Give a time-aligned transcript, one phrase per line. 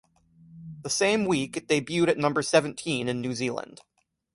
[0.81, 3.81] The same week, it debuted at number seventeen in New Zealand.